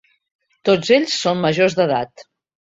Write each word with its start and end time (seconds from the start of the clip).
Tots 0.69 0.93
ells 0.97 1.19
són 1.27 1.45
majors 1.45 1.79
d’edat. 1.81 2.29